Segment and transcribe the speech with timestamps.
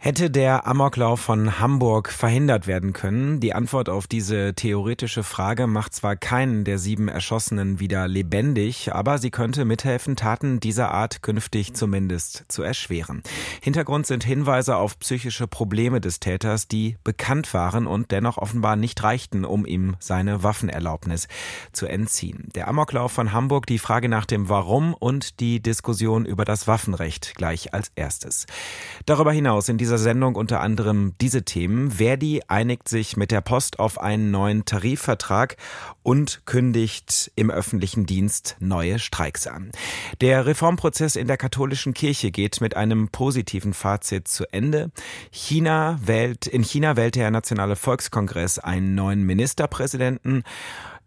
[0.00, 3.40] Hätte der Amoklauf von Hamburg verhindert werden können?
[3.40, 9.18] Die Antwort auf diese theoretische Frage macht zwar keinen der sieben Erschossenen wieder lebendig, aber
[9.18, 13.24] sie könnte mithelfen, Taten dieser Art künftig zumindest zu erschweren.
[13.60, 19.02] Hintergrund sind Hinweise auf psychische Probleme des Täters, die bekannt waren und dennoch offenbar nicht
[19.02, 21.26] reichten, um ihm seine Waffenerlaubnis
[21.72, 22.50] zu entziehen.
[22.54, 27.34] Der Amoklauf von Hamburg, die Frage nach dem Warum und die Diskussion über das Waffenrecht
[27.34, 28.46] gleich als erstes.
[29.04, 31.92] Darüber hinaus in dieser Sendung unter anderem diese Themen.
[31.92, 35.56] Verdi einigt sich mit der Post auf einen neuen Tarifvertrag
[36.02, 39.70] und kündigt im öffentlichen Dienst neue Streiks an.
[40.20, 44.90] Der Reformprozess in der katholischen Kirche geht mit einem positiven Fazit zu Ende.
[45.30, 50.42] China wählt, in China wählt der Nationale Volkskongress einen neuen Ministerpräsidenten.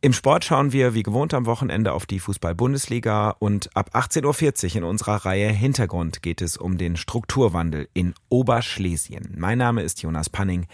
[0.04, 4.76] Im Sport schauen wir wie gewohnt am Wochenende auf die Fußball-Bundesliga und ab 18.40 Uhr
[4.78, 9.36] in unserer Reihe Hintergrund geht es um den Strukturwandel in Oberschlesien.
[9.38, 10.66] Mein Name ist Jonas Panning.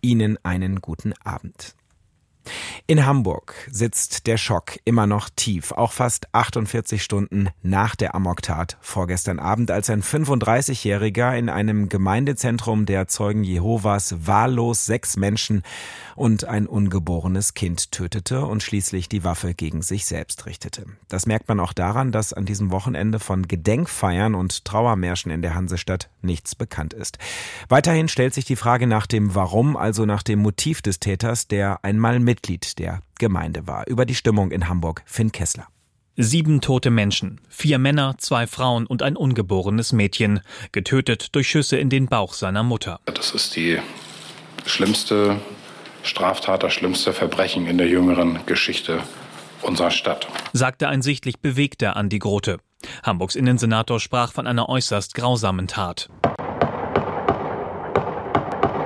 [0.00, 1.74] Ihnen einen guten Abend.
[2.86, 8.78] In Hamburg sitzt der Schock immer noch tief, auch fast 48 Stunden nach der Amoktat
[8.80, 15.62] vorgestern Abend, als ein 35-Jähriger in einem Gemeindezentrum der Zeugen Jehovas wahllos sechs Menschen
[16.16, 20.86] und ein ungeborenes Kind tötete und schließlich die Waffe gegen sich selbst richtete.
[21.08, 25.54] Das merkt man auch daran, dass an diesem Wochenende von Gedenkfeiern und Trauermärschen in der
[25.54, 27.18] Hansestadt nichts bekannt ist.
[27.68, 31.84] Weiterhin stellt sich die Frage nach dem Warum, also nach dem Motiv des Täters, der
[31.84, 33.86] einmal Mitglied der Gemeinde war.
[33.86, 35.66] Über die Stimmung in Hamburg, Finn Kessler.
[36.16, 40.40] Sieben tote Menschen, vier Männer, zwei Frauen und ein ungeborenes Mädchen,
[40.72, 42.98] getötet durch Schüsse in den Bauch seiner Mutter.
[43.04, 43.78] Das ist die
[44.66, 45.38] schlimmste
[46.02, 49.02] Straftat, das schlimmste Verbrechen in der jüngeren Geschichte
[49.62, 50.26] unserer Stadt.
[50.54, 52.58] Sagte ein sichtlich bewegter Andi Grote.
[53.02, 56.08] Hamburgs Innensenator sprach von einer äußerst grausamen Tat.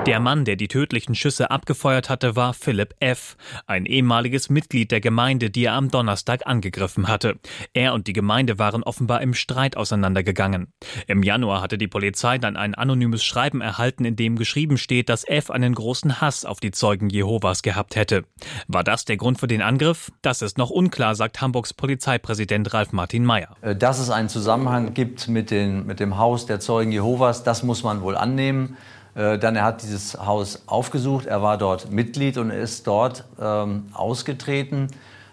[0.06, 5.00] Der Mann, der die tödlichen Schüsse abgefeuert hatte, war Philipp F., ein ehemaliges Mitglied der
[5.00, 7.36] Gemeinde, die er am Donnerstag angegriffen hatte.
[7.72, 10.68] Er und die Gemeinde waren offenbar im Streit auseinandergegangen.
[11.06, 15.26] Im Januar hatte die Polizei dann ein anonymes Schreiben erhalten, in dem geschrieben steht, dass
[15.26, 15.50] F.
[15.50, 18.24] einen großen Hass auf die Zeugen Jehovas gehabt hätte.
[18.68, 20.12] War das der Grund für den Angriff?
[20.20, 23.56] Das ist noch unklar, sagt Hamburgs Polizeipräsident Ralf Martin Mayer.
[23.62, 27.62] Äh, dass es einen Zusammenhang gibt mit, den, mit dem Haus der Zeugen Jehovas, das
[27.62, 28.76] muss man wohl annehmen.
[29.14, 33.84] Äh, dann er hat dieses Haus aufgesucht, er war dort Mitglied und ist dort ähm,
[33.92, 34.88] ausgetreten.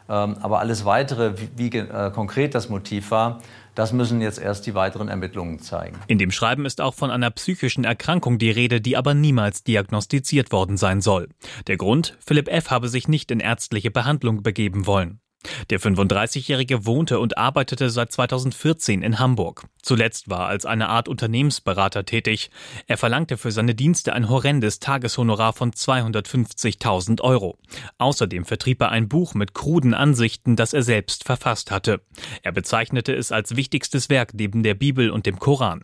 [0.09, 3.39] Ähm, aber alles Weitere, wie, wie äh, konkret das Motiv war,
[3.75, 5.95] das müssen jetzt erst die weiteren Ermittlungen zeigen.
[6.07, 10.51] In dem Schreiben ist auch von einer psychischen Erkrankung die Rede, die aber niemals diagnostiziert
[10.51, 11.29] worden sein soll.
[11.67, 12.69] Der Grund, Philipp F.
[12.69, 15.21] habe sich nicht in ärztliche Behandlung begeben wollen.
[15.69, 19.67] Der 35-Jährige wohnte und arbeitete seit 2014 in Hamburg.
[19.81, 22.51] Zuletzt war er als eine Art Unternehmensberater tätig.
[22.87, 27.57] Er verlangte für seine Dienste ein horrendes Tageshonorar von 250.000 Euro.
[27.97, 32.01] Außerdem vertrieb er ein Buch mit kruden Ansichten, das er selbst verfasst hatte.
[32.43, 35.83] Er bezeichnete es als wichtigstes Werk neben der Bibel und dem Koran.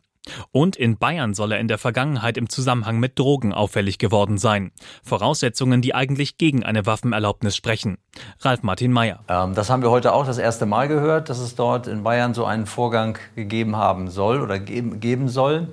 [0.51, 4.71] Und in Bayern soll er in der Vergangenheit im Zusammenhang mit Drogen auffällig geworden sein.
[5.03, 7.97] Voraussetzungen, die eigentlich gegen eine Waffenerlaubnis sprechen.
[8.41, 9.19] Ralf Martin Mayer.
[9.27, 12.33] Ähm, das haben wir heute auch das erste Mal gehört, dass es dort in Bayern
[12.33, 15.67] so einen Vorgang gegeben haben soll oder geben, geben soll.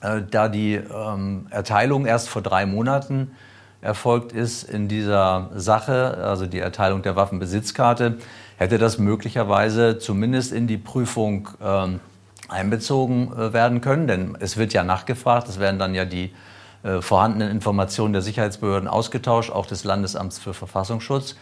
[0.00, 3.32] Äh, da die ähm, Erteilung erst vor drei Monaten
[3.82, 8.18] erfolgt ist in dieser Sache, also die Erteilung der Waffenbesitzkarte,
[8.58, 12.00] hätte das möglicherweise zumindest in die Prüfung ähm,
[12.50, 16.32] einbezogen äh, werden können, denn es wird ja nachgefragt, es werden dann ja die
[16.82, 21.36] äh, vorhandenen Informationen der Sicherheitsbehörden ausgetauscht, auch des Landesamts für Verfassungsschutz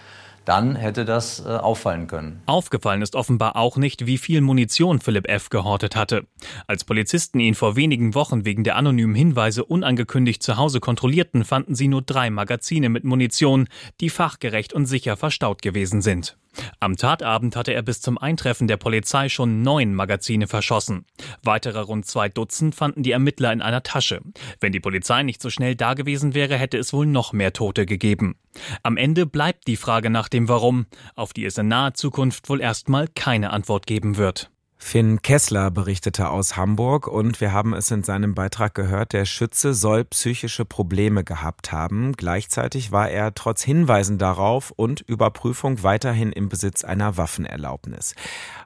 [0.48, 2.40] dann hätte das äh, auffallen können.
[2.46, 5.50] Aufgefallen ist offenbar auch nicht, wie viel Munition Philipp F.
[5.50, 6.26] gehortet hatte.
[6.66, 11.74] Als Polizisten ihn vor wenigen Wochen wegen der anonymen Hinweise unangekündigt zu Hause kontrollierten, fanden
[11.74, 13.68] sie nur drei Magazine mit Munition,
[14.00, 16.38] die fachgerecht und sicher verstaut gewesen sind.
[16.80, 21.04] Am Tatabend hatte er bis zum Eintreffen der Polizei schon neun Magazine verschossen.
[21.42, 24.20] Weitere rund zwei Dutzend fanden die Ermittler in einer Tasche.
[24.60, 27.86] Wenn die Polizei nicht so schnell da gewesen wäre, hätte es wohl noch mehr Tote
[27.86, 28.36] gegeben.
[28.82, 32.60] Am Ende bleibt die Frage nach dem Warum, auf die es in naher Zukunft wohl
[32.60, 34.50] erstmal keine Antwort geben wird.
[34.80, 39.74] Finn Kessler berichtete aus Hamburg und wir haben es in seinem Beitrag gehört, der Schütze
[39.74, 42.12] soll psychische Probleme gehabt haben.
[42.12, 48.14] Gleichzeitig war er trotz Hinweisen darauf und Überprüfung weiterhin im Besitz einer Waffenerlaubnis.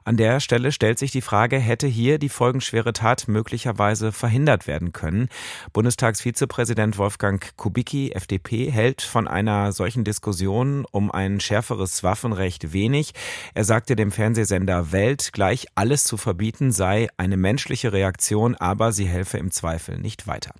[0.05, 4.93] An der Stelle stellt sich die Frage, hätte hier die folgenschwere Tat möglicherweise verhindert werden
[4.93, 5.29] können?
[5.73, 13.13] Bundestagsvizepräsident Wolfgang Kubicki, FDP, hält von einer solchen Diskussion um ein schärferes Waffenrecht wenig.
[13.55, 18.91] Er sagte dem Fernsehsender Welt gleich alles alles zu verbieten sei eine menschliche Reaktion, aber
[18.91, 20.53] sie helfe im Zweifel nicht weiter.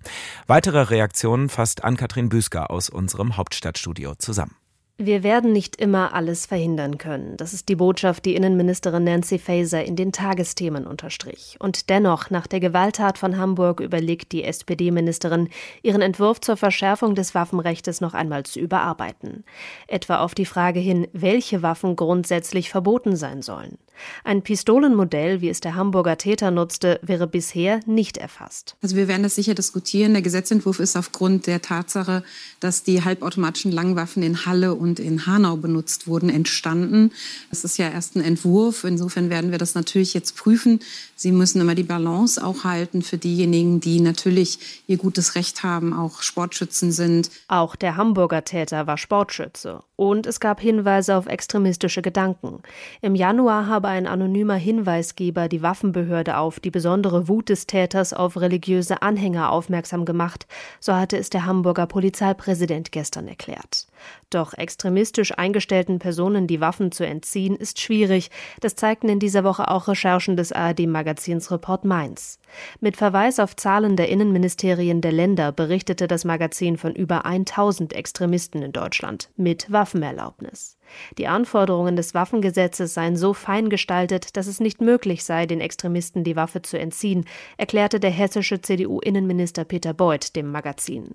[0.46, 4.56] Weitere Reaktionen fasst Ann-Kathrin Büsker aus unserem Hauptstadtstudio zusammen.
[4.96, 7.36] Wir werden nicht immer alles verhindern können.
[7.36, 11.56] Das ist die Botschaft, die Innenministerin Nancy Faeser in den Tagesthemen unterstrich.
[11.58, 15.48] Und dennoch, nach der Gewalttat von Hamburg überlegt die SPD-Ministerin,
[15.82, 19.42] ihren Entwurf zur Verschärfung des Waffenrechts noch einmal zu überarbeiten.
[19.88, 23.78] Etwa auf die Frage hin, welche Waffen grundsätzlich verboten sein sollen.
[24.24, 28.76] Ein Pistolenmodell, wie es der Hamburger Täter nutzte, wäre bisher nicht erfasst.
[28.82, 30.12] Also wir werden das sicher diskutieren.
[30.12, 32.22] Der Gesetzentwurf ist aufgrund der Tatsache,
[32.60, 37.10] dass die halbautomatischen Langwaffen in Halle und in Hanau benutzt wurden, entstanden.
[37.48, 38.84] Das ist ja erst ein Entwurf.
[38.84, 40.80] Insofern werden wir das natürlich jetzt prüfen.
[41.16, 45.94] Sie müssen immer die Balance auch halten für diejenigen, die natürlich ihr gutes Recht haben,
[45.94, 47.30] auch Sportschützen sind.
[47.48, 49.82] Auch der Hamburger Täter war Sportschütze.
[49.96, 52.60] Und es gab Hinweise auf extremistische Gedanken.
[53.00, 58.36] Im Januar habe ein anonymer Hinweisgeber die Waffenbehörde auf die besondere Wut des Täters auf
[58.36, 60.46] religiöse Anhänger aufmerksam gemacht,
[60.80, 63.86] so hatte es der Hamburger Polizeipräsident gestern erklärt.
[64.34, 68.32] Doch extremistisch eingestellten Personen die Waffen zu entziehen, ist schwierig.
[68.58, 72.40] Das zeigten in dieser Woche auch Recherchen des ARD-Magazins Report Mainz.
[72.80, 78.60] Mit Verweis auf Zahlen der Innenministerien der Länder berichtete das Magazin von über 1000 Extremisten
[78.62, 80.78] in Deutschland mit Waffenerlaubnis.
[81.16, 86.24] Die Anforderungen des Waffengesetzes seien so fein gestaltet, dass es nicht möglich sei, den Extremisten
[86.24, 87.24] die Waffe zu entziehen,
[87.56, 91.14] erklärte der hessische CDU-Innenminister Peter Beuth dem Magazin.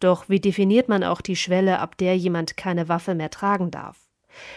[0.00, 3.96] Doch wie definiert man auch die Schwelle, ab der jemand keine Waffe mehr tragen darf?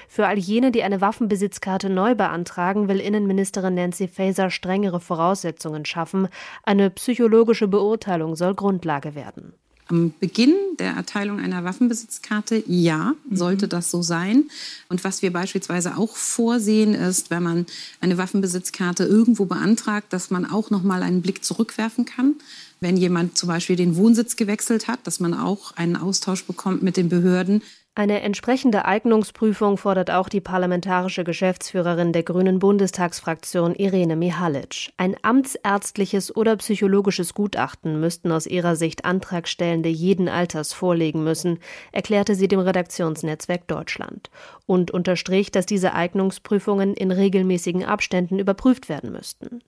[0.08, 6.28] Für all jene, die eine Waffenbesitzkarte neu beantragen, will Innenministerin Nancy Faeser strengere Voraussetzungen schaffen.
[6.64, 9.54] Eine psychologische Beurteilung soll Grundlage werden.
[9.88, 13.70] Am Beginn der Erteilung einer Waffenbesitzkarte, ja, sollte mhm.
[13.70, 14.44] das so sein.
[14.88, 17.66] Und was wir beispielsweise auch vorsehen, ist, wenn man
[18.00, 22.36] eine Waffenbesitzkarte irgendwo beantragt, dass man auch noch mal einen Blick zurückwerfen kann
[22.80, 26.98] wenn jemand zum Beispiel den Wohnsitz gewechselt hat, dass man auch einen Austausch bekommt mit
[26.98, 27.62] den Behörden.
[27.96, 34.94] Eine entsprechende Eignungsprüfung fordert auch die parlamentarische Geschäftsführerin der Grünen Bundestagsfraktion Irene Mihalic.
[34.96, 41.60] Ein amtsärztliches oder psychologisches Gutachten müssten aus ihrer Sicht Antragstellende jeden Alters vorlegen müssen,
[41.92, 44.30] erklärte sie dem Redaktionsnetzwerk Deutschland
[44.66, 49.62] und unterstrich, dass diese Eignungsprüfungen in regelmäßigen Abständen überprüft werden müssten.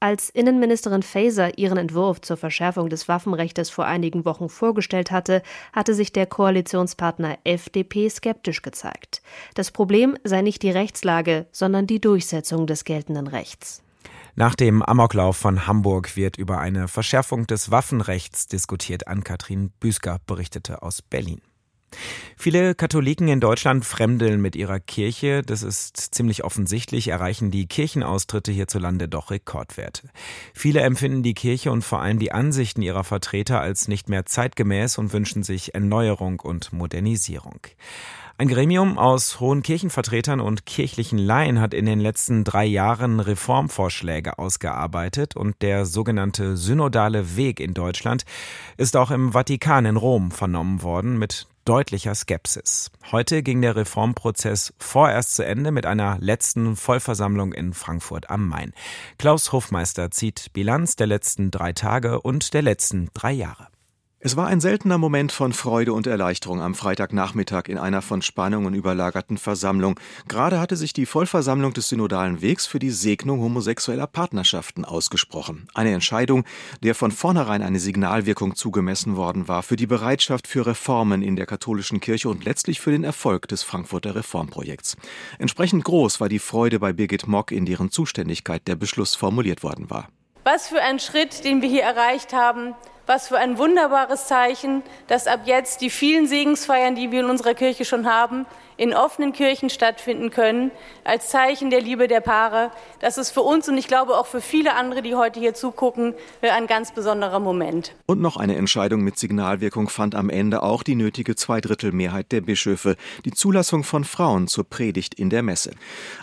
[0.00, 5.92] Als Innenministerin Faeser ihren Entwurf zur Verschärfung des Waffenrechts vor einigen Wochen vorgestellt hatte, hatte
[5.92, 9.22] sich der Koalitionspartner FDP skeptisch gezeigt.
[9.54, 13.82] Das Problem sei nicht die Rechtslage, sondern die Durchsetzung des geltenden Rechts.
[14.36, 19.08] Nach dem Amoklauf von Hamburg wird über eine Verschärfung des Waffenrechts diskutiert.
[19.08, 21.40] Ann-Kathrin Büsker berichtete aus Berlin.
[22.36, 25.42] Viele Katholiken in Deutschland fremdeln mit ihrer Kirche.
[25.42, 30.08] Das ist ziemlich offensichtlich, erreichen die Kirchenaustritte hierzulande doch Rekordwerte.
[30.54, 34.98] Viele empfinden die Kirche und vor allem die Ansichten ihrer Vertreter als nicht mehr zeitgemäß
[34.98, 37.60] und wünschen sich Erneuerung und Modernisierung.
[38.40, 44.38] Ein Gremium aus hohen Kirchenvertretern und kirchlichen Laien hat in den letzten drei Jahren Reformvorschläge
[44.38, 48.24] ausgearbeitet und der sogenannte synodale Weg in Deutschland
[48.76, 52.90] ist auch im Vatikan in Rom vernommen worden mit deutlicher Skepsis.
[53.12, 58.72] Heute ging der Reformprozess vorerst zu Ende mit einer letzten Vollversammlung in Frankfurt am Main.
[59.18, 63.68] Klaus Hofmeister zieht Bilanz der letzten drei Tage und der letzten drei Jahre.
[64.20, 68.74] Es war ein seltener Moment von Freude und Erleichterung am Freitagnachmittag in einer von Spannungen
[68.74, 70.00] überlagerten Versammlung.
[70.26, 75.68] Gerade hatte sich die Vollversammlung des Synodalen Wegs für die Segnung homosexueller Partnerschaften ausgesprochen.
[75.72, 76.42] Eine Entscheidung,
[76.82, 81.46] der von vornherein eine Signalwirkung zugemessen worden war für die Bereitschaft für Reformen in der
[81.46, 84.96] katholischen Kirche und letztlich für den Erfolg des Frankfurter Reformprojekts.
[85.38, 89.90] Entsprechend groß war die Freude bei Birgit Mock, in deren Zuständigkeit der Beschluss formuliert worden
[89.90, 90.08] war.
[90.42, 92.74] Was für ein Schritt, den wir hier erreicht haben
[93.08, 97.54] was für ein wunderbares Zeichen, dass ab jetzt die vielen Segensfeiern, die wir in unserer
[97.54, 98.46] Kirche schon haben,
[98.78, 100.70] in offenen Kirchen stattfinden können,
[101.04, 102.70] als Zeichen der Liebe der Paare.
[103.00, 106.14] Das ist für uns und ich glaube auch für viele andere, die heute hier zugucken,
[106.40, 107.94] ein ganz besonderer Moment.
[108.06, 112.96] Und noch eine Entscheidung mit Signalwirkung fand am Ende auch die nötige Zweidrittelmehrheit der Bischöfe,
[113.24, 115.72] die Zulassung von Frauen zur Predigt in der Messe.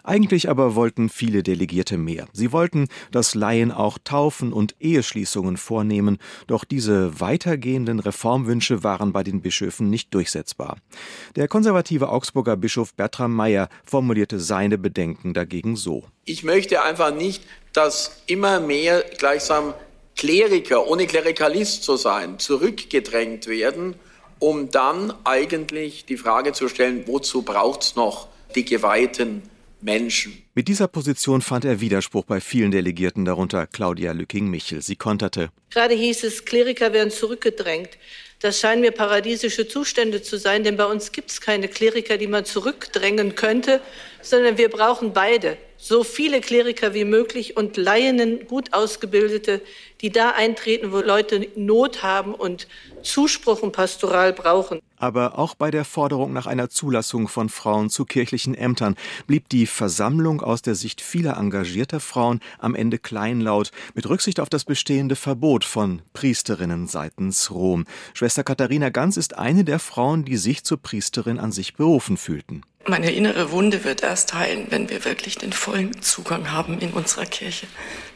[0.04, 2.28] Eigentlich aber wollten viele Delegierte mehr.
[2.32, 9.24] Sie wollten, dass Laien auch Taufen und Eheschließungen vornehmen, doch diese weitergehenden Reformwünsche waren bei
[9.24, 10.78] den Bischöfen nicht durchsetzbar.
[11.36, 16.04] Der konservative Augsburger Augsburger Bischof Bertram Meyer formulierte seine Bedenken dagegen so.
[16.26, 19.74] Ich möchte einfach nicht, dass immer mehr gleichsam
[20.16, 23.96] Kleriker, ohne Klerikalist zu sein, zurückgedrängt werden,
[24.38, 29.42] um dann eigentlich die Frage zu stellen, wozu braucht es noch die Geweihten
[29.82, 30.44] Menschen.
[30.54, 34.82] Mit dieser Position fand er Widerspruch bei vielen Delegierten, darunter Claudia Lücking-Michel.
[34.82, 35.50] Sie konterte.
[35.72, 37.90] Gerade hieß es, Kleriker werden zurückgedrängt.
[38.46, 42.28] Das scheinen mir paradiesische Zustände zu sein, denn bei uns gibt es keine Kleriker, die
[42.28, 43.82] man zurückdrängen könnte,
[44.22, 45.58] sondern wir brauchen beide.
[45.88, 49.62] So viele Kleriker wie möglich und Laienen, gut ausgebildete,
[50.02, 52.68] die da eintreten, wo Leute Not haben und
[53.04, 54.80] Zuspruch und Pastoral brauchen.
[54.98, 58.96] Aber auch bei der Forderung nach einer Zulassung von Frauen zu kirchlichen Ämtern
[59.28, 64.50] blieb die Versammlung aus der Sicht vieler engagierter Frauen am Ende kleinlaut, mit Rücksicht auf
[64.50, 67.86] das bestehende Verbot von Priesterinnen seitens Rom.
[68.16, 72.64] Schwester Katharina Ganz ist eine der Frauen, die sich zur Priesterin an sich berufen fühlten.
[72.88, 77.26] Meine innere Wunde wird erst heilen, wenn wir wirklich den vollen Zugang haben in unserer
[77.26, 77.66] Kirche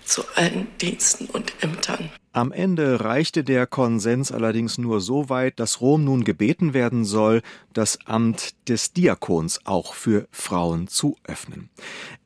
[0.10, 2.10] zu allen Diensten und Ämtern.
[2.32, 7.42] Am Ende reichte der Konsens allerdings nur so weit, dass Rom nun gebeten werden soll,
[7.74, 11.70] das Amt des Diakons auch für Frauen zu öffnen.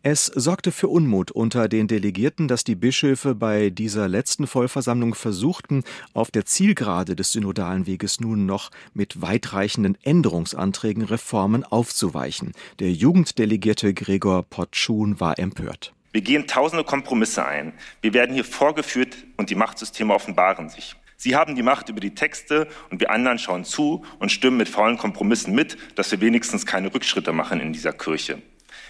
[0.02, 5.84] Es sorgte für Unmut unter den Delegierten, dass die Bischöfe bei dieser letzten Vollversammlung versuchten,
[6.14, 12.52] auf der Zielgerade des synodalen Weges nun noch mit weitreichenden Änderungsanträgen Reformen aufzuweichen.
[12.80, 15.93] Der Jugenddelegierte Gregor Potschun war empört.
[16.14, 17.74] Wir gehen tausende Kompromisse ein.
[18.02, 20.96] Wir werden hier vorgeführt und die Machtsysteme offenbaren sich.
[21.18, 24.70] Sie haben die Macht über die Texte und wir anderen schauen zu und stimmen mit
[24.70, 28.42] faulen Kompromissen mit, dass wir wenigstens keine Rückschritte machen in dieser Kirche.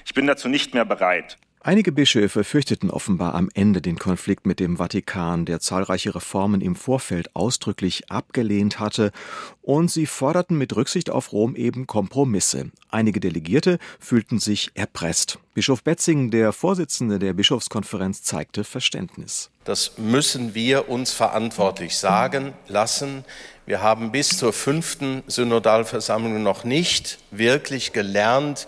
[0.05, 1.37] Ich bin dazu nicht mehr bereit.
[1.65, 6.75] Einige Bischöfe fürchteten offenbar am Ende den Konflikt mit dem Vatikan, der zahlreiche Reformen im
[6.75, 9.13] Vorfeld ausdrücklich abgelehnt hatte,
[9.61, 12.69] und sie forderten mit Rücksicht auf Rom eben Kompromisse.
[12.89, 15.39] Einige Delegierte fühlten sich erpresst.
[15.53, 19.49] Bischof Betzing, der Vorsitzende der Bischofskonferenz, zeigte Verständnis.
[19.63, 23.23] Das müssen wir uns verantwortlich sagen lassen.
[23.65, 28.67] Wir haben bis zur fünften Synodalversammlung noch nicht wirklich gelernt,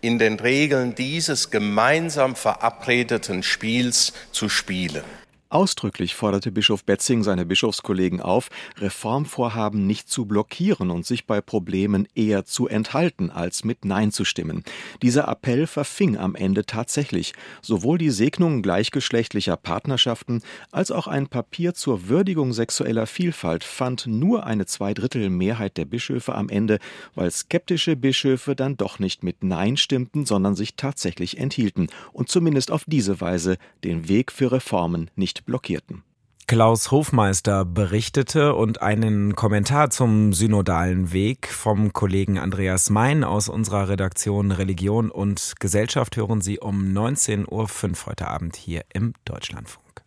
[0.00, 5.04] in den Regeln dieses gemeinsam verabredeten Spiels zu spielen.
[5.50, 12.06] Ausdrücklich forderte Bischof Betzing seine Bischofskollegen auf, Reformvorhaben nicht zu blockieren und sich bei Problemen
[12.14, 14.62] eher zu enthalten, als mit Nein zu stimmen.
[15.00, 17.32] Dieser Appell verfing am Ende tatsächlich.
[17.62, 24.44] Sowohl die Segnung gleichgeschlechtlicher Partnerschaften als auch ein Papier zur Würdigung sexueller Vielfalt fand nur
[24.44, 26.78] eine Zweidrittelmehrheit der Bischöfe am Ende,
[27.14, 32.70] weil skeptische Bischöfe dann doch nicht mit Nein stimmten, sondern sich tatsächlich enthielten und zumindest
[32.70, 36.02] auf diese Weise den Weg für Reformen nicht blockierten.
[36.48, 43.90] Klaus Hofmeister berichtete und einen Kommentar zum synodalen Weg vom Kollegen Andreas Mein aus unserer
[43.90, 50.02] Redaktion Religion und Gesellschaft hören Sie um 19.05 Uhr heute Abend hier im Deutschlandfunk.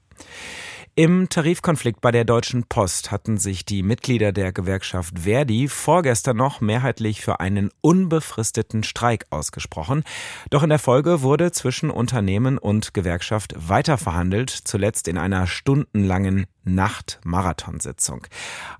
[0.96, 6.60] Im Tarifkonflikt bei der Deutschen Post hatten sich die Mitglieder der Gewerkschaft Verdi vorgestern noch
[6.60, 10.04] mehrheitlich für einen unbefristeten Streik ausgesprochen.
[10.50, 18.28] Doch in der Folge wurde zwischen Unternehmen und Gewerkschaft weiterverhandelt, zuletzt in einer stundenlangen Nacht-Marathonsitzung.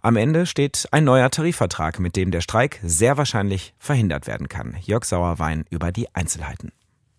[0.02, 4.76] Am Ende steht ein neuer Tarifvertrag, mit dem der Streik sehr wahrscheinlich verhindert werden kann.
[4.82, 6.74] Jörg Sauerwein über die Einzelheiten.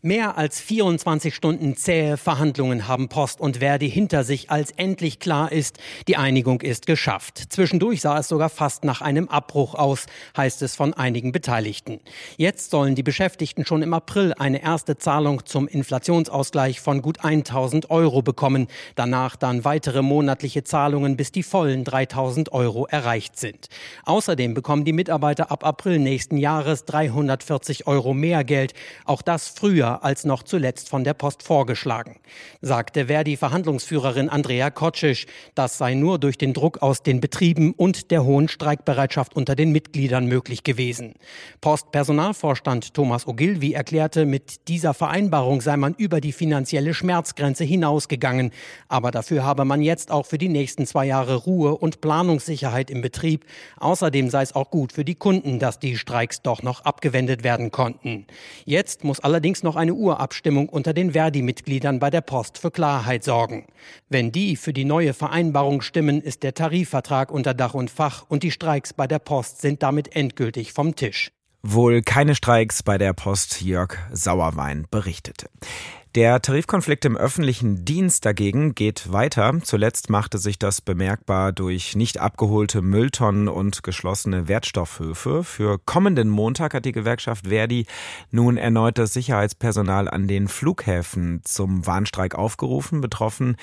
[0.04, 5.52] Mehr als 24 Stunden zähe Verhandlungen haben Post und Verdi hinter sich, als endlich klar
[5.52, 5.78] ist,
[6.09, 7.40] die Einigung ist geschafft.
[7.50, 10.06] Zwischendurch sah es sogar fast nach einem Abbruch aus,
[10.37, 12.00] heißt es von einigen Beteiligten.
[12.37, 17.88] Jetzt sollen die Beschäftigten schon im April eine erste Zahlung zum Inflationsausgleich von gut 1000
[17.90, 18.66] Euro bekommen.
[18.97, 23.68] Danach dann weitere monatliche Zahlungen, bis die vollen 3000 Euro erreicht sind.
[24.04, 28.75] Außerdem bekommen die Mitarbeiter ab April nächsten Jahres 340 Euro mehr Geld.
[29.04, 32.20] Auch das früher als noch zuletzt von der Post vorgeschlagen,
[32.61, 35.26] sagte Verdi-Verhandlungsführerin Andrea Kotschisch.
[35.54, 39.72] Das sei nur durch den Druck aus den Betrieben und der hohen Streikbereitschaft unter den
[39.72, 41.14] Mitgliedern möglich gewesen.
[41.61, 48.52] Postpersonalvorstand Thomas Ogilvy erklärte, mit dieser Vereinbarung sei man über die finanzielle Schmerzgrenze hinausgegangen.
[48.88, 53.02] Aber dafür habe man jetzt auch für die nächsten zwei Jahre Ruhe und Planungssicherheit im
[53.02, 53.44] Betrieb.
[53.78, 57.70] Außerdem sei es auch gut für die Kunden, dass die Streiks doch noch abgewendet werden
[57.70, 58.26] konnten.
[58.64, 63.67] Jetzt muss allerdings noch eine Urabstimmung unter den Verdi-Mitgliedern bei der Post für Klarheit sorgen.
[64.09, 68.45] Wenn die für die neue Vereinbarung stimmen, ist der Tarifvertrag unter Dach und Fach und
[68.45, 71.33] die Streiks bei der Post sind damit endgültig vom Tisch.
[71.62, 75.49] Wohl keine Streiks bei der Post, Jörg Sauerwein berichtete.
[76.14, 79.61] Der Tarifkonflikt im öffentlichen Dienst dagegen geht weiter.
[79.62, 85.42] Zuletzt machte sich das bemerkbar durch nicht abgeholte Mülltonnen und geschlossene Wertstoffhöfe.
[85.42, 87.87] Für kommenden Montag hat die Gewerkschaft Verdi
[88.31, 93.00] nun erneut das Sicherheitspersonal an den Flughäfen zum Warnstreik aufgerufen.
[93.00, 93.57] Betroffen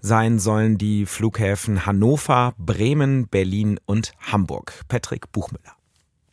[0.00, 4.82] sein sollen die Flughäfen Hannover, Bremen, Berlin und Hamburg.
[4.86, 5.77] Patrick Buchmüller.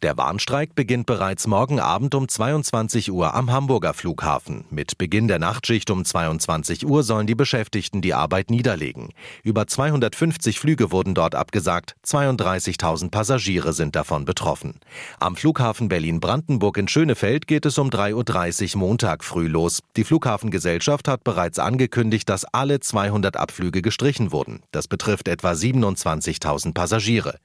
[0.01, 4.65] Der Warnstreik beginnt bereits morgen Abend um 22 Uhr am Hamburger Flughafen.
[4.69, 9.09] Mit Beginn der Nachtschicht um 22 Uhr sollen die Beschäftigten die Arbeit niederlegen.
[9.41, 14.79] Über 250 Flüge wurden dort abgesagt, 32.000 Passagiere sind davon betroffen.
[15.19, 19.79] Am Flughafen Berlin-Brandenburg in Schönefeld geht es um 3.30 Uhr Montag früh los.
[19.95, 24.61] Die Flughafengesellschaft hat bereits angekündigt, dass alle 200 Abflüge gestrichen wurden.
[24.71, 27.39] Das betrifft etwa 27.000 Passagiere.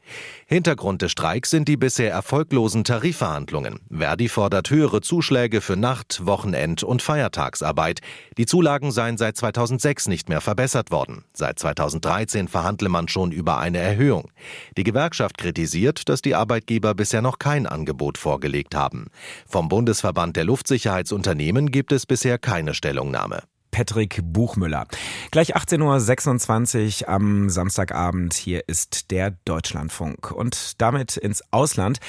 [0.47, 3.81] Hintergrund des Streiks sind die bisher erfolgreichen erfolglosen Tarifverhandlungen.
[3.91, 8.01] Verdi fordert höhere Zuschläge für Nacht-, Wochenend- und Feiertagsarbeit.
[8.39, 11.25] Die Zulagen seien seit 2006 nicht mehr verbessert worden.
[11.35, 14.31] Seit 2013 verhandle man schon über eine Erhöhung.
[14.79, 19.09] Die Gewerkschaft kritisiert, dass die Arbeitgeber bisher noch kein Angebot vorgelegt haben.
[19.47, 23.43] Vom Bundesverband der Luftsicherheitsunternehmen gibt es bisher keine Stellungnahme.
[23.71, 24.87] Patrick Buchmüller.
[25.31, 28.35] Gleich 18.26 Uhr am Samstagabend.
[28.35, 30.33] Hier ist der Deutschlandfunk.
[30.33, 32.01] Und damit ins Ausland.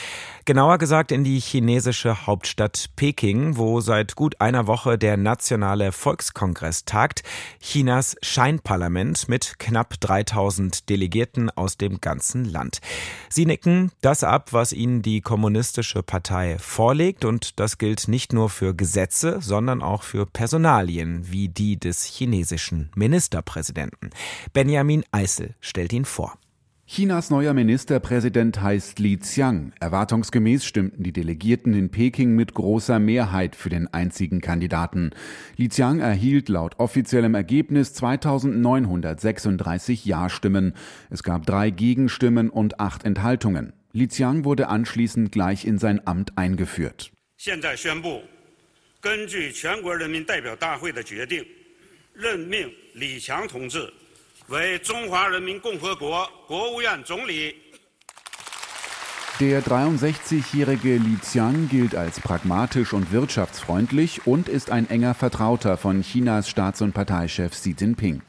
[0.45, 6.85] Genauer gesagt in die chinesische Hauptstadt Peking, wo seit gut einer Woche der Nationale Volkskongress
[6.85, 7.23] tagt.
[7.61, 12.81] Chinas Scheinparlament mit knapp 3000 Delegierten aus dem ganzen Land.
[13.29, 17.23] Sie nicken das ab, was ihnen die Kommunistische Partei vorlegt.
[17.23, 22.91] Und das gilt nicht nur für Gesetze, sondern auch für Personalien wie die des chinesischen
[22.95, 24.11] Ministerpräsidenten.
[24.53, 26.37] Benjamin Eisel stellt ihn vor.
[26.93, 29.71] Chinas neuer Ministerpräsident heißt Li Qiang.
[29.79, 35.11] Erwartungsgemäß stimmten die Delegierten in Peking mit großer Mehrheit für den einzigen Kandidaten.
[35.55, 40.73] Li Qiang erhielt laut offiziellem Ergebnis 2936 Ja-Stimmen.
[41.09, 43.71] Es gab drei Gegenstimmen und acht Enthaltungen.
[43.93, 47.13] Li Qiang wurde anschließend gleich in sein Amt eingeführt.
[49.01, 51.43] 根据全国人民代表大会的决定，
[52.13, 53.91] 任命李强同志
[54.47, 57.55] 为中华人民共和国国务院总理。
[59.39, 66.47] Der 63-jährige Li Xiang gilt als pragmatisch und wirtschaftsfreundlich und ist ein enger Vertrauter von Chinas
[66.47, 68.21] Staats- und Parteichef Xi Jinping.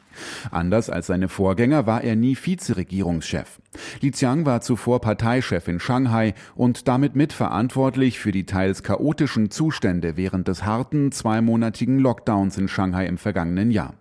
[0.51, 3.61] Anders als seine Vorgänger war er nie Vizeregierungschef.
[4.01, 10.17] Li Qiang war zuvor Parteichef in Shanghai und damit mitverantwortlich für die teils chaotischen Zustände
[10.17, 13.95] während des harten zweimonatigen Lockdowns in Shanghai im vergangenen Jahr.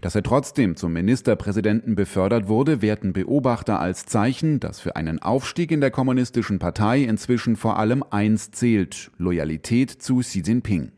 [0.00, 5.70] Dass er trotzdem zum Ministerpräsidenten befördert wurde, werten Beobachter als Zeichen, dass für einen Aufstieg
[5.70, 10.92] in der kommunistischen Partei inzwischen vor allem eins zählt Loyalität zu Xi Jinping.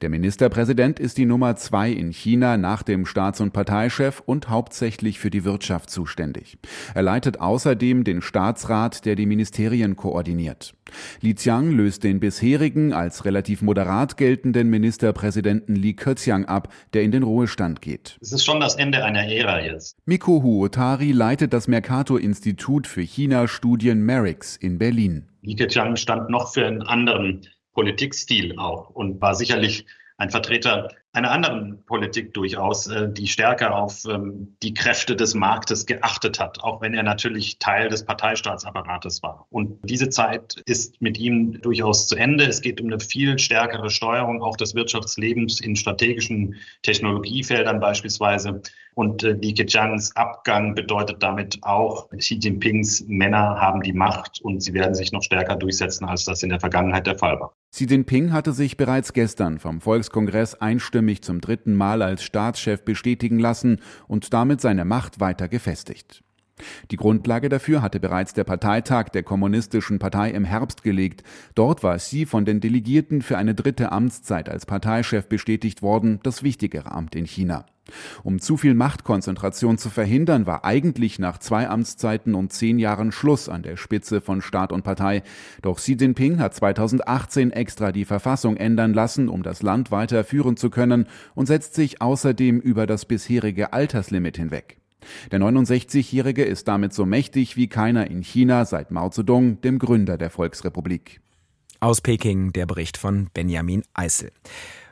[0.00, 5.18] Der Ministerpräsident ist die Nummer zwei in China nach dem Staats- und Parteichef und hauptsächlich
[5.18, 6.58] für die Wirtschaft zuständig.
[6.94, 10.74] Er leitet außerdem den Staatsrat, der die Ministerien koordiniert.
[11.20, 17.12] Li Qiang löst den bisherigen als relativ moderat geltenden Ministerpräsidenten Li Keqiang ab, der in
[17.12, 18.16] den Ruhestand geht.
[18.20, 19.96] Es ist schon das Ende einer Ära jetzt.
[20.06, 25.28] Miko Huotari leitet das Mercator-Institut für China-Studien MERIX in Berlin.
[25.42, 27.42] Li Keqiang stand noch für einen anderen
[27.78, 29.86] Politikstil auch und war sicherlich
[30.16, 35.86] ein Vertreter einer anderen Politik durchaus, äh, die stärker auf ähm, die Kräfte des Marktes
[35.86, 39.46] geachtet hat, auch wenn er natürlich Teil des Parteistaatsappparates war.
[39.50, 42.44] Und diese Zeit ist mit ihm durchaus zu Ende.
[42.46, 48.60] Es geht um eine viel stärkere Steuerung auch des Wirtschaftslebens in strategischen Technologiefeldern beispielsweise.
[48.94, 54.64] Und äh, Li Keqiangs Abgang bedeutet damit auch, Xi Jinpings Männer haben die Macht und
[54.64, 57.54] sie werden sich noch stärker durchsetzen, als das in der Vergangenheit der Fall war.
[57.70, 63.38] Xi Jinping hatte sich bereits gestern vom Volkskongress einstimmig zum dritten Mal als Staatschef bestätigen
[63.38, 66.22] lassen und damit seine Macht weiter gefestigt.
[66.90, 71.22] Die Grundlage dafür hatte bereits der Parteitag der Kommunistischen Partei im Herbst gelegt.
[71.54, 76.42] Dort war sie von den Delegierten für eine dritte Amtszeit als Parteichef bestätigt worden, das
[76.42, 77.66] wichtigere Amt in China.
[78.22, 83.48] Um zu viel Machtkonzentration zu verhindern, war eigentlich nach zwei Amtszeiten und zehn Jahren Schluss
[83.48, 85.22] an der Spitze von Staat und Partei.
[85.62, 90.56] Doch Xi Jinping hat 2018 extra die Verfassung ändern lassen, um das Land weiter führen
[90.56, 94.78] zu können und setzt sich außerdem über das bisherige Alterslimit hinweg.
[95.30, 100.18] Der 69-Jährige ist damit so mächtig wie keiner in China seit Mao Zedong, dem Gründer
[100.18, 101.20] der Volksrepublik.
[101.80, 104.32] Aus Peking der Bericht von Benjamin Eisel.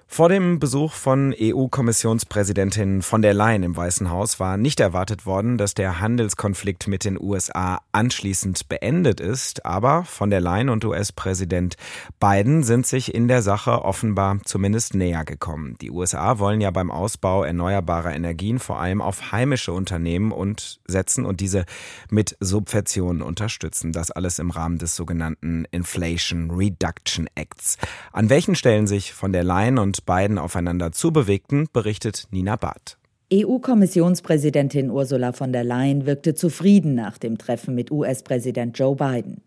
[0.09, 5.59] Vor dem Besuch von EU-Kommissionspräsidentin von der Leyen im Weißen Haus war nicht erwartet worden,
[5.59, 11.77] dass der Handelskonflikt mit den USA anschließend beendet ist, aber von der Leyen und US-Präsident
[12.19, 15.77] Biden sind sich in der Sache offenbar zumindest näher gekommen.
[15.83, 21.27] Die USA wollen ja beim Ausbau erneuerbarer Energien vor allem auf heimische Unternehmen und setzen
[21.27, 21.66] und diese
[22.11, 23.92] mit Subventionen unterstützen.
[23.92, 27.77] Das alles im Rahmen des sogenannten Inflation Reduction Acts.
[28.12, 32.98] An welchen Stellen sich von der Leyen und Biden aufeinander zubewegten, berichtet Nina Barth.
[33.32, 39.42] EU-Kommissionspräsidentin Ursula von der Leyen wirkte zufrieden nach dem Treffen mit US-Präsident Joe Biden.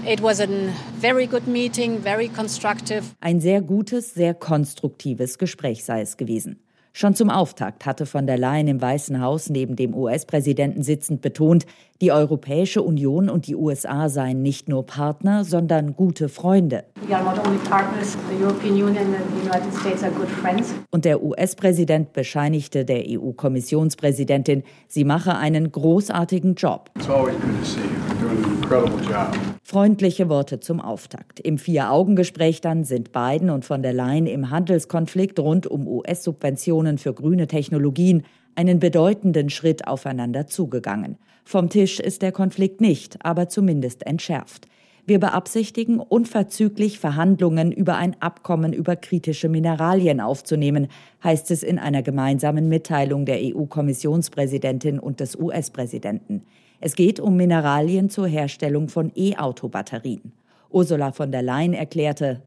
[1.47, 2.03] Meeting,
[3.21, 6.59] Ein sehr gutes, sehr konstruktives Gespräch sei es gewesen.
[6.99, 11.65] Schon zum Auftakt hatte von der Leyen im Weißen Haus neben dem US-Präsidenten sitzend betont,
[12.01, 16.83] die Europäische Union und die USA seien nicht nur Partner, sondern gute Freunde.
[20.91, 26.91] Und der US-Präsident bescheinigte der EU-Kommissionspräsidentin, sie mache einen großartigen Job.
[29.63, 31.39] Freundliche Worte zum Auftakt.
[31.39, 37.13] Im Vier-Augen-Gespräch dann sind Biden und von der Leyen im Handelskonflikt rund um US-Subventionen für
[37.13, 41.17] grüne Technologien einen bedeutenden Schritt aufeinander zugegangen.
[41.45, 44.67] Vom Tisch ist der Konflikt nicht, aber zumindest entschärft.
[45.10, 50.88] Wir beabsichtigen, unverzüglich Verhandlungen über ein Abkommen über kritische Mineralien aufzunehmen,
[51.24, 56.43] heißt es in einer gemeinsamen Mitteilung der EU-Kommissionspräsidentin und des US-Präsidenten.
[56.80, 60.32] Es geht um Mineralien zur Herstellung von E-Auto-Batterien.
[60.71, 62.41] Ursula von der Leyen erklärte,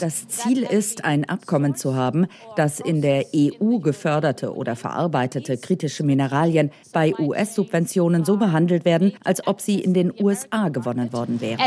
[0.00, 6.02] das Ziel ist, ein Abkommen zu haben, das in der EU geförderte oder verarbeitete kritische
[6.02, 11.60] Mineralien bei US-Subventionen so behandelt werden, als ob sie in den USA gewonnen worden wären.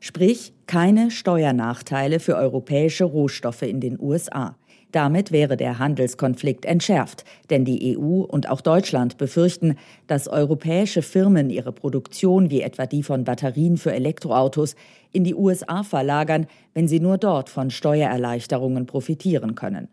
[0.00, 4.56] Sprich, keine Steuernachteile für europäische Rohstoffe in den USA.
[4.90, 11.50] Damit wäre der Handelskonflikt entschärft, denn die EU und auch Deutschland befürchten, dass europäische Firmen
[11.50, 14.76] ihre Produktion, wie etwa die von Batterien für Elektroautos,
[15.12, 19.88] in die USA verlagern, wenn sie nur dort von Steuererleichterungen profitieren können.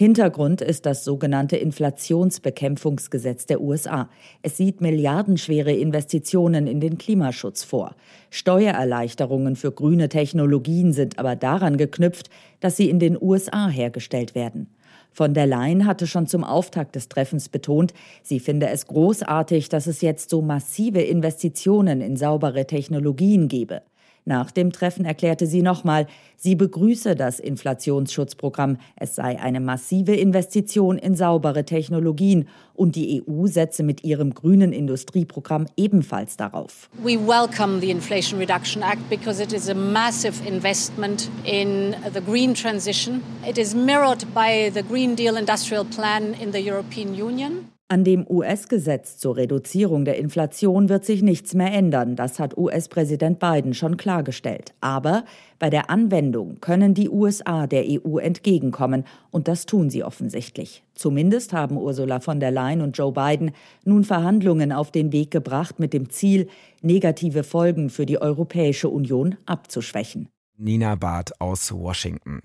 [0.00, 4.08] Hintergrund ist das sogenannte Inflationsbekämpfungsgesetz der USA.
[4.40, 7.94] Es sieht milliardenschwere Investitionen in den Klimaschutz vor.
[8.30, 14.68] Steuererleichterungen für grüne Technologien sind aber daran geknüpft, dass sie in den USA hergestellt werden.
[15.12, 19.86] Von der Leyen hatte schon zum Auftakt des Treffens betont, sie finde es großartig, dass
[19.86, 23.82] es jetzt so massive Investitionen in saubere Technologien gebe.
[24.24, 26.06] Nach dem Treffen erklärte sie nochmal,
[26.36, 28.78] sie begrüße das Inflationsschutzprogramm.
[28.96, 34.72] Es sei eine massive Investition in saubere Technologien und die EU setze mit ihrem grünen
[34.72, 36.88] Industrieprogramm ebenfalls darauf.
[37.02, 42.54] We welcome the Inflation Reduction Act because it is a massive investment in the green
[42.54, 43.22] transition.
[43.48, 47.70] It is mirrored by the Green Deal Industrial Plan in the European Union.
[47.92, 53.40] An dem US-Gesetz zur Reduzierung der Inflation wird sich nichts mehr ändern, das hat US-Präsident
[53.40, 54.74] Biden schon klargestellt.
[54.80, 55.24] Aber
[55.58, 60.84] bei der Anwendung können die USA der EU entgegenkommen, und das tun sie offensichtlich.
[60.94, 63.50] Zumindest haben Ursula von der Leyen und Joe Biden
[63.84, 66.46] nun Verhandlungen auf den Weg gebracht mit dem Ziel,
[66.82, 70.28] negative Folgen für die Europäische Union abzuschwächen.
[70.56, 72.38] Nina Barth aus Washington.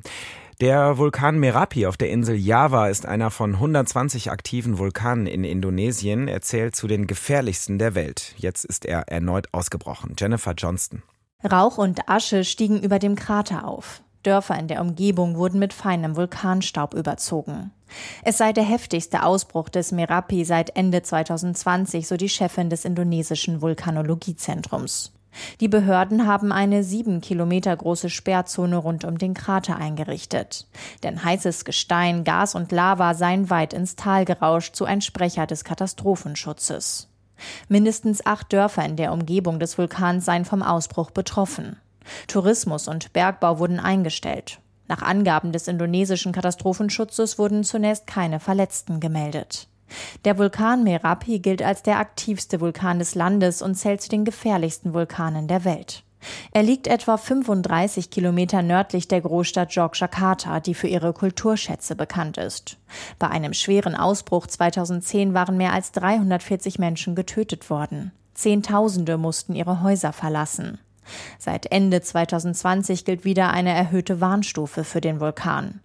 [0.62, 6.30] Der Vulkan Merapi auf der Insel Java ist einer von 120 aktiven Vulkanen in Indonesien.
[6.30, 8.34] Er zählt zu den gefährlichsten der Welt.
[8.38, 10.16] Jetzt ist er erneut ausgebrochen.
[10.18, 11.04] Jennifer Johnston.
[11.44, 14.02] Rauch und Asche stiegen über dem Krater auf.
[14.24, 17.72] Dörfer in der Umgebung wurden mit feinem Vulkanstaub überzogen.
[18.24, 23.62] Es sei der heftigste Ausbruch des Merapi seit Ende 2020, so die Chefin des indonesischen
[23.62, 25.15] Vulkanologiezentrums.
[25.60, 30.68] Die Behörden haben eine sieben Kilometer große Sperrzone rund um den Krater eingerichtet.
[31.04, 35.64] Denn heißes Gestein, Gas und Lava seien weit ins Tal gerauscht, so ein Sprecher des
[35.64, 37.10] Katastrophenschutzes.
[37.68, 41.78] Mindestens acht Dörfer in der Umgebung des Vulkans seien vom Ausbruch betroffen.
[42.28, 44.60] Tourismus und Bergbau wurden eingestellt.
[44.88, 49.68] Nach Angaben des indonesischen Katastrophenschutzes wurden zunächst keine Verletzten gemeldet.
[50.24, 54.94] Der Vulkan Merapi gilt als der aktivste Vulkan des Landes und zählt zu den gefährlichsten
[54.94, 56.04] Vulkanen der Welt.
[56.52, 62.78] Er liegt etwa 35 Kilometer nördlich der Großstadt Jogjakarta, die für ihre Kulturschätze bekannt ist.
[63.20, 68.12] Bei einem schweren Ausbruch 2010 waren mehr als 340 Menschen getötet worden.
[68.34, 70.80] Zehntausende mussten ihre Häuser verlassen.
[71.38, 75.82] Seit Ende 2020 gilt wieder eine erhöhte Warnstufe für den Vulkan.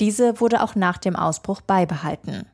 [0.00, 2.46] Diese wurde auch nach dem Ausbruch beibehalten.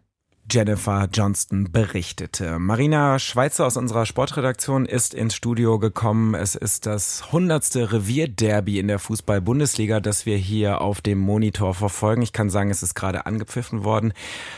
[0.51, 2.59] Jennifer Johnston berichtete.
[2.59, 6.35] Marina Schweizer aus unserer Sportredaktion ist ins Studio gekommen.
[6.35, 12.23] Es ist das hundertste Revierderby in der Fußball-Bundesliga, das wir hier auf dem Monitor verfolgen.
[12.23, 14.15] Ich kann sagen, es ist gerade angepfiffen worden.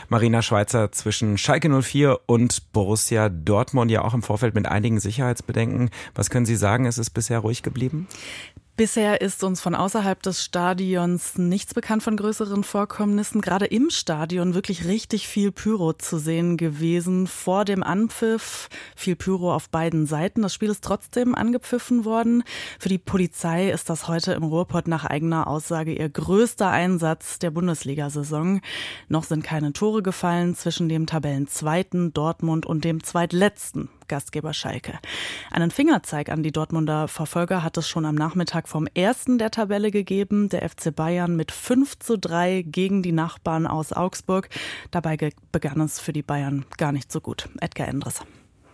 [0.07, 5.89] Marina Schweizer zwischen Schalke 04 und Borussia Dortmund ja auch im Vorfeld mit einigen Sicherheitsbedenken.
[6.15, 6.85] Was können Sie sagen?
[6.85, 8.07] Ist es bisher ruhig geblieben?
[8.81, 13.39] Bisher ist uns von außerhalb des Stadions nichts bekannt von größeren Vorkommnissen.
[13.39, 17.27] Gerade im Stadion wirklich richtig viel Pyro zu sehen gewesen.
[17.27, 20.41] Vor dem Anpfiff viel Pyro auf beiden Seiten.
[20.41, 22.43] Das Spiel ist trotzdem angepfiffen worden.
[22.79, 27.51] Für die Polizei ist das heute im Ruhrpott nach eigener Aussage ihr größter Einsatz der
[27.51, 28.61] Bundesliga-Saison.
[29.09, 34.99] Noch sind keine Tore gefallen zwischen dem Tabellenzweiten Dortmund und dem zweitletzten Gastgeber Schalke.
[35.51, 39.89] Einen Fingerzeig an die Dortmunder Verfolger hat es schon am Nachmittag vom ersten der Tabelle
[39.89, 40.49] gegeben.
[40.49, 44.49] Der FC Bayern mit 5 zu 3 gegen die Nachbarn aus Augsburg.
[44.91, 45.17] Dabei
[45.53, 47.47] begann es für die Bayern gar nicht so gut.
[47.61, 48.21] Edgar Endres.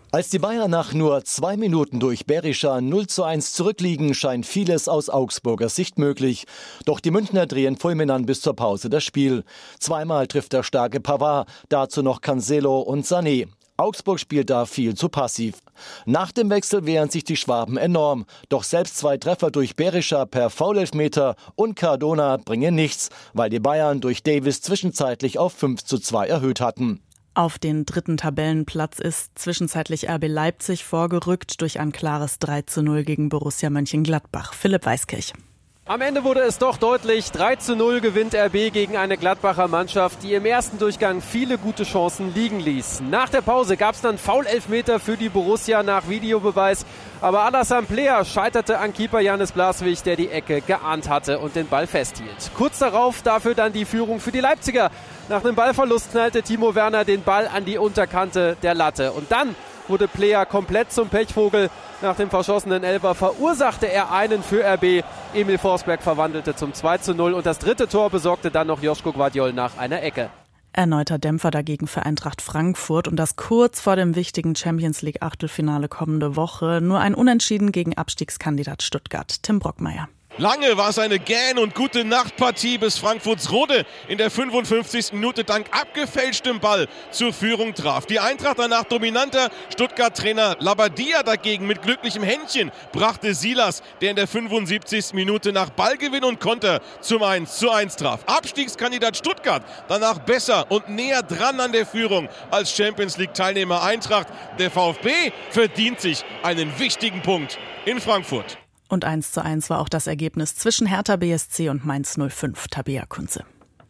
[0.10, 4.88] Als die Bayern nach nur zwei Minuten durch Berischer 0 zu 1 zurückliegen, scheint vieles
[4.88, 6.48] aus Augsburger Sicht möglich.
[6.86, 9.44] Doch die Münchner drehen fulminant bis zur Pause das Spiel.
[9.80, 13.50] Zweimal trifft der starke Pavard, dazu noch Cancelo und Sané.
[13.78, 15.60] Augsburg spielt da viel zu passiv.
[16.06, 18.26] Nach dem Wechsel wehren sich die Schwaben enorm.
[18.50, 24.02] Doch selbst zwei Treffer durch Berischer per Foulelfmeter und Cardona bringen nichts, weil die Bayern
[24.02, 27.02] durch Davis zwischenzeitlich auf 5 zu 2 erhöht hatten.
[27.36, 33.04] Auf den dritten Tabellenplatz ist zwischenzeitlich RB Leipzig vorgerückt durch ein klares 3 zu 0
[33.04, 34.56] gegen Borussia Mönchengladbach.
[34.56, 35.34] Philipp Weiskirch.
[35.90, 37.32] Am Ende wurde es doch deutlich.
[37.32, 41.86] 3 zu 0 gewinnt RB gegen eine Gladbacher Mannschaft, die im ersten Durchgang viele gute
[41.86, 43.04] Chancen liegen ließ.
[43.10, 46.86] Nach der Pause gab es dann Foul-Elfmeter für die Borussia nach Videobeweis.
[47.22, 51.70] Aber Alassane Player scheiterte an Keeper Janis Blaswig, der die Ecke geahnt hatte und den
[51.70, 52.52] Ball festhielt.
[52.58, 54.92] Kurz darauf dafür dann die Führung für die Leipziger.
[55.30, 59.14] Nach einem Ballverlust knallte Timo Werner den Ball an die Unterkante der Latte.
[59.14, 59.56] Und dann
[59.90, 61.70] wurde Player komplett zum Pechvogel.
[62.02, 65.04] Nach dem verschossenen Elfer verursachte er einen für RB.
[65.34, 69.12] Emil Forsberg verwandelte zum 2 zu 0 und das dritte Tor besorgte dann noch Joschko
[69.12, 70.30] Guardiol nach einer Ecke.
[70.74, 75.88] Erneuter Dämpfer dagegen für Eintracht Frankfurt und das kurz vor dem wichtigen Champions League Achtelfinale
[75.88, 76.82] kommende Woche.
[76.84, 79.42] Nur ein Unentschieden gegen Abstiegskandidat Stuttgart.
[79.42, 80.08] Tim Brockmeier.
[80.40, 85.14] Lange war es eine gähn und gute Nachtpartie, bis Frankfurts Rode in der 55.
[85.14, 88.06] Minute dank abgefälschtem Ball zur Führung traf.
[88.06, 89.50] Die Eintracht danach dominanter.
[89.74, 95.14] Stuttgart-Trainer Labadia dagegen mit glücklichem Händchen brachte Silas, der in der 75.
[95.14, 98.24] Minute nach Ballgewinn und Konter zum 1 zu 1 traf.
[98.28, 104.28] Abstiegskandidat Stuttgart danach besser und näher dran an der Führung als Champions League-Teilnehmer Eintracht.
[104.60, 108.60] Der VfB verdient sich einen wichtigen Punkt in Frankfurt.
[108.88, 113.06] Und 1 zu 1 war auch das Ergebnis zwischen Hertha BSC und Mainz 05, Tabea
[113.06, 113.44] Kunze.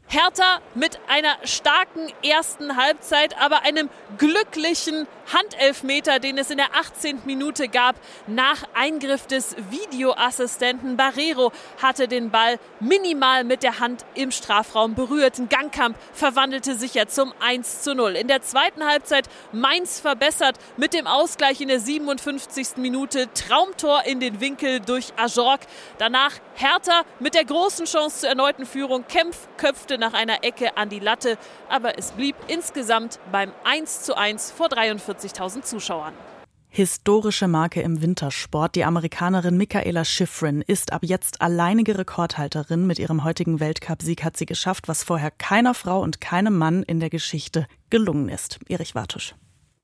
[0.10, 7.24] Hertha mit einer starken ersten Halbzeit, aber einem glücklichen Handelfmeter, den es in der 18.
[7.26, 10.96] Minute gab, nach Eingriff des Videoassistenten.
[10.96, 15.40] Barrero hatte den Ball minimal mit der Hand im Strafraum berührt.
[15.40, 18.16] Ein Gangkampf verwandelte sich ja zum 1 zu 0.
[18.16, 22.78] In der zweiten Halbzeit Mainz verbessert mit dem Ausgleich in der 57.
[22.78, 23.28] Minute.
[23.34, 25.62] Traumtor in den Winkel durch Ajork.
[25.98, 29.06] Danach Hertha mit der großen Chance zur erneuten Führung.
[29.06, 31.38] Kempf köpfte nach einer Ecke an die Latte,
[31.70, 36.14] aber es blieb insgesamt beim 1 zu 1 vor 43.000 Zuschauern.
[36.70, 38.76] Historische Marke im Wintersport.
[38.76, 42.86] Die Amerikanerin Michaela Schifrin ist ab jetzt alleinige Rekordhalterin.
[42.86, 47.00] Mit ihrem heutigen Weltcupsieg hat sie geschafft, was vorher keiner Frau und keinem Mann in
[47.00, 48.60] der Geschichte gelungen ist.
[48.70, 49.34] Erich Wartusch.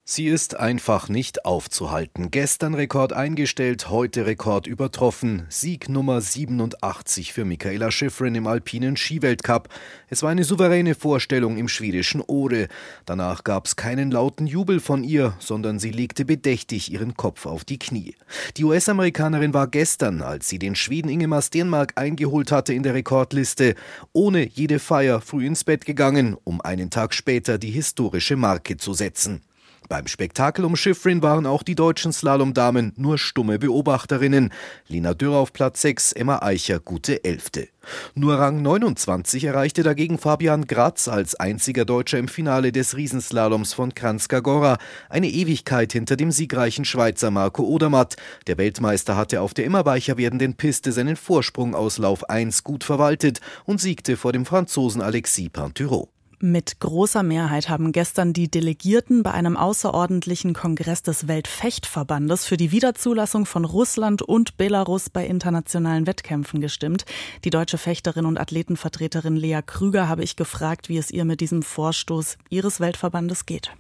[0.06, 2.30] Sie ist einfach nicht aufzuhalten.
[2.30, 5.46] Gestern Rekord eingestellt, heute Rekord übertroffen.
[5.48, 9.70] Sieg Nummer 87 für Michaela Schifrin im alpinen Skiweltcup.
[10.10, 12.68] Es war eine souveräne Vorstellung im schwedischen Ore.
[13.06, 17.64] Danach gab es keinen lauten Jubel von ihr, sondern sie legte bedächtig ihren Kopf auf
[17.64, 18.18] die Knie.
[18.58, 23.76] Die US-Amerikanerin war gestern, als sie den Schweden Ingemar Stenmark eingeholt hatte in der Rekordliste,
[24.12, 28.94] ohne jede Feier früh ins Bett gegangen, um einen Tag später die historische Marke zu
[28.94, 29.44] setzen.
[29.90, 34.52] Beim Spektakel um Schifrin waren auch die deutschen Slalomdamen nur stumme Beobachterinnen.
[34.88, 37.68] Lina Dürr auf Platz 6, Emma Eicher gute Elfte.
[38.16, 43.94] Nur Rang 29 erreichte dagegen Fabian Gratz als einziger Deutscher im Finale des Riesenslaloms von
[43.94, 44.78] Kranjska Gora.
[45.10, 48.16] Eine Ewigkeit hinter dem siegreichen Schweizer Marco Odermatt.
[48.48, 52.84] Der Weltmeister hatte auf der immer weicher werdenden Piste seinen Vorsprung aus Lauf 1 gut
[52.84, 56.13] verwaltet und siegte vor dem Franzosen Alexis Pinturo.
[56.46, 62.74] Mit großer Mehrheit haben gestern die Delegierten bei einem außerordentlichen Kongress des Weltfechtverbandes für die
[62.74, 67.06] Wiederzulassung von Russland und Belarus bei internationalen Wettkämpfen gestimmt.
[67.46, 71.64] Die deutsche Fechterin und Athletenvertreterin Lea Krüger habe ich gefragt, wie es ihr mit diesem
[71.64, 73.72] Vorstoß ihres Weltverbandes geht.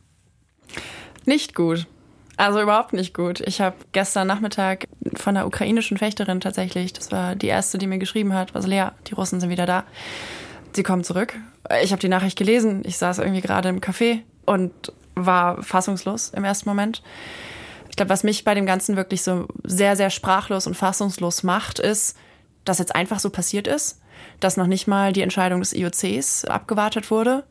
[1.26, 1.86] Nicht gut.
[2.38, 3.42] Also überhaupt nicht gut.
[3.42, 8.00] Ich habe gestern Nachmittag von einer ukrainischen Fechterin tatsächlich, das war die erste, die mir
[8.00, 9.84] geschrieben hat, also Lea, die Russen sind wieder da.
[10.76, 11.36] Sie kommen zurück
[11.82, 12.84] ich habe die Nachricht gelesen.
[12.86, 14.72] Ich saß irgendwie gerade im Café und
[15.16, 17.02] war fassungslos im ersten Moment.
[17.90, 21.80] Ich glaube, was mich bei dem Ganzen wirklich so sehr, sehr sprachlos und fassungslos macht,
[21.80, 22.18] ist,
[22.66, 24.00] das jetzt einfach so passiert ist,
[24.40, 27.44] dass noch nicht mal die Entscheidung des IOCs abgewartet wurde.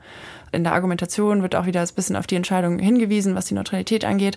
[0.50, 4.04] In der Argumentation wird auch wieder ein bisschen auf die Entscheidung hingewiesen, was die Neutralität
[4.04, 4.36] angeht.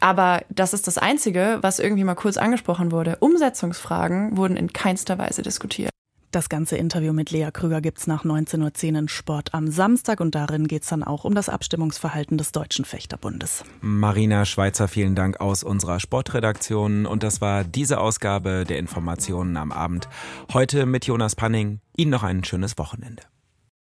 [0.00, 3.16] Aber das ist das Einzige, was irgendwie mal kurz angesprochen wurde.
[3.20, 5.90] Umsetzungsfragen wurden in keinster Weise diskutiert.
[6.36, 10.20] Das ganze Interview mit Lea Krüger gibt es nach 19.10 Uhr in Sport am Samstag
[10.20, 13.64] und darin geht es dann auch um das Abstimmungsverhalten des Deutschen Fechterbundes.
[13.80, 19.72] Marina Schweizer, vielen Dank aus unserer Sportredaktion und das war diese Ausgabe der Informationen am
[19.72, 20.10] Abend.
[20.52, 21.80] Heute mit Jonas Panning.
[21.96, 23.22] Ihnen noch ein schönes Wochenende.